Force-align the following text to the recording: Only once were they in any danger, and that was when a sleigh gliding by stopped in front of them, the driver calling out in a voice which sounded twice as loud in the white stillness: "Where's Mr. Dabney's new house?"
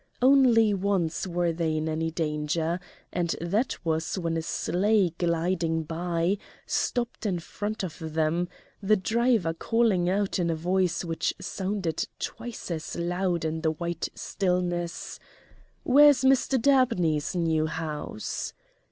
Only 0.19 0.73
once 0.73 1.27
were 1.27 1.51
they 1.51 1.77
in 1.77 1.87
any 1.87 2.09
danger, 2.09 2.79
and 3.13 3.35
that 3.39 3.77
was 3.85 4.17
when 4.17 4.35
a 4.35 4.41
sleigh 4.41 5.11
gliding 5.19 5.83
by 5.83 6.39
stopped 6.65 7.27
in 7.27 7.37
front 7.37 7.83
of 7.83 8.15
them, 8.15 8.49
the 8.81 8.95
driver 8.97 9.53
calling 9.53 10.09
out 10.09 10.39
in 10.39 10.49
a 10.49 10.55
voice 10.55 11.05
which 11.05 11.35
sounded 11.39 12.07
twice 12.17 12.71
as 12.71 12.95
loud 12.95 13.45
in 13.45 13.61
the 13.61 13.69
white 13.73 14.09
stillness: 14.15 15.19
"Where's 15.83 16.21
Mr. 16.23 16.59
Dabney's 16.59 17.35
new 17.35 17.67
house?" 17.67 18.53